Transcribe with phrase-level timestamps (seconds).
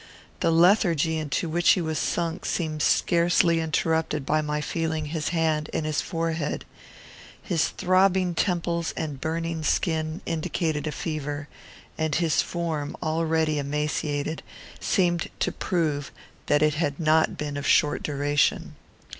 [0.39, 5.69] The lethargy into which he was sunk seemed scarcely interrupted by my feeling his hand
[5.75, 6.65] and his forehead.
[7.43, 11.47] His throbbing temples and burning skin indicated a fever,
[11.99, 14.41] and his form, already emaciated,
[14.79, 16.11] seemed to prove
[16.47, 18.77] that it had not been of short duration.